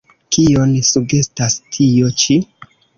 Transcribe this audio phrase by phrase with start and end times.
[0.37, 2.43] Kion sugestas tio ĉi?